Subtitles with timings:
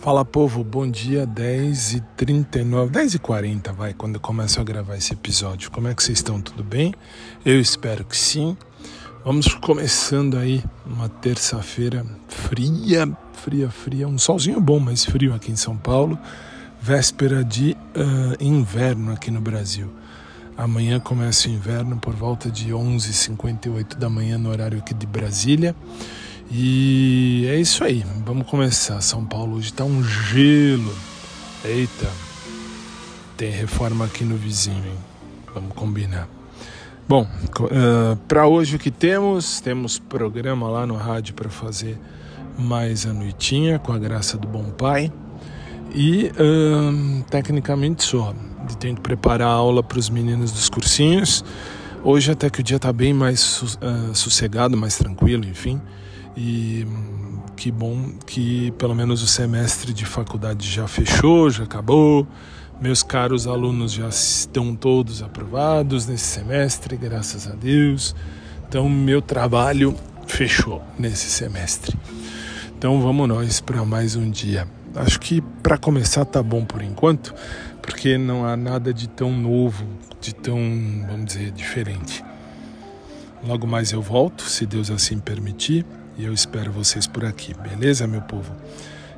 [0.00, 5.72] Fala povo, bom dia, 10h39, 10h40 vai, quando eu começo a gravar esse episódio.
[5.72, 6.40] Como é que vocês estão?
[6.40, 6.94] Tudo bem?
[7.44, 8.56] Eu espero que sim.
[9.24, 15.56] Vamos começando aí uma terça-feira fria, fria, fria, um solzinho bom, mas frio aqui em
[15.56, 16.16] São Paulo,
[16.80, 19.92] véspera de uh, inverno aqui no Brasil.
[20.56, 25.74] Amanhã começa o inverno por volta de 11h58 da manhã no horário aqui de Brasília.
[26.50, 27.27] E
[27.58, 29.00] é isso aí, vamos começar.
[29.00, 30.94] São Paulo hoje tá um gelo.
[31.64, 32.08] Eita,
[33.36, 34.98] tem reforma aqui no vizinho, hein?
[35.52, 36.28] Vamos combinar.
[37.08, 39.60] Bom, uh, para hoje o que temos?
[39.60, 41.98] Temos programa lá no rádio para fazer
[42.56, 45.12] mais a noitinha, com a graça do bom pai.
[45.92, 48.34] E uh, tecnicamente só.
[48.78, 51.44] Tenho que preparar a aula para os meninos dos cursinhos.
[52.04, 55.80] Hoje até que o dia está bem mais uh, sossegado, mais tranquilo, enfim.
[56.40, 56.86] E
[57.56, 62.28] que bom que pelo menos o semestre de faculdade já fechou, já acabou.
[62.80, 68.14] Meus caros alunos já estão todos aprovados nesse semestre, graças a Deus.
[68.68, 69.96] Então, meu trabalho
[70.28, 71.98] fechou nesse semestre.
[72.78, 74.68] Então, vamos nós para mais um dia.
[74.94, 77.34] Acho que para começar tá bom por enquanto,
[77.82, 79.84] porque não há nada de tão novo,
[80.20, 80.56] de tão,
[81.08, 82.24] vamos dizer, diferente.
[83.44, 85.84] Logo mais eu volto, se Deus assim permitir.
[86.18, 88.52] E eu espero vocês por aqui, beleza, meu povo?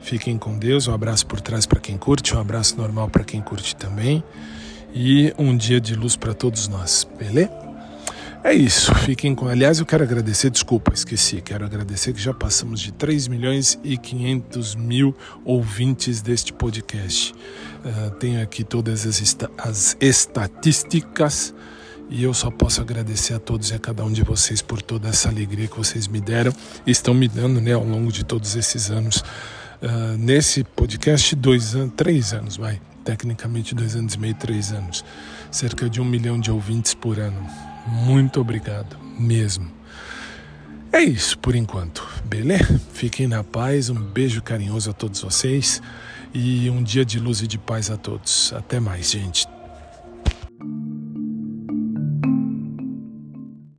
[0.00, 0.88] Fiquem com Deus.
[0.88, 4.24] Um abraço por trás para quem curte, um abraço normal para quem curte também.
[4.94, 7.50] E um dia de luz para todos nós, beleza?
[8.42, 9.46] É isso, fiquem com.
[9.46, 11.42] Aliás, eu quero agradecer, desculpa, esqueci.
[11.42, 17.34] Quero agradecer que já passamos de 3 milhões e 500 mil ouvintes deste podcast.
[17.84, 21.52] Uh, tenho aqui todas as, esta as estatísticas
[22.08, 25.08] e eu só posso agradecer a todos e a cada um de vocês por toda
[25.08, 26.52] essa alegria que vocês me deram
[26.86, 29.22] e estão me dando né, ao longo de todos esses anos.
[29.82, 32.80] Uh, nesse podcast, dois anos, três anos, vai.
[33.04, 35.04] Tecnicamente, dois anos e meio, três anos.
[35.50, 37.46] Cerca de um milhão de ouvintes por ano.
[37.86, 39.70] Muito obrigado, mesmo.
[40.92, 42.80] É isso por enquanto, beleza?
[42.94, 45.82] Fiquem na paz, um beijo carinhoso a todos vocês
[46.32, 48.52] e um dia de luz e de paz a todos.
[48.54, 49.46] Até mais, gente.